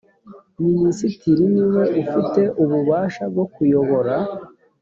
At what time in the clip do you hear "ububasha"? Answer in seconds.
2.63-3.23